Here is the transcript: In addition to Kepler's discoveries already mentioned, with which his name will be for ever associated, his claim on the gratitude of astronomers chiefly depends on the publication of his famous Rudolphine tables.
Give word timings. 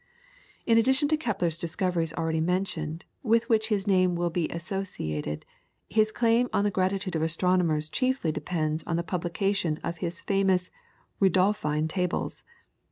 In 0.65 0.79
addition 0.79 1.07
to 1.09 1.15
Kepler's 1.15 1.59
discoveries 1.59 2.11
already 2.13 2.41
mentioned, 2.41 3.05
with 3.21 3.47
which 3.49 3.67
his 3.67 3.85
name 3.85 4.15
will 4.15 4.31
be 4.31 4.47
for 4.47 4.53
ever 4.53 4.57
associated, 4.57 5.45
his 5.91 6.11
claim 6.11 6.49
on 6.51 6.63
the 6.63 6.71
gratitude 6.71 7.15
of 7.15 7.21
astronomers 7.21 7.87
chiefly 7.87 8.31
depends 8.31 8.83
on 8.85 8.95
the 8.95 9.03
publication 9.03 9.79
of 9.83 9.97
his 9.97 10.19
famous 10.19 10.71
Rudolphine 11.21 11.87
tables. 11.87 12.43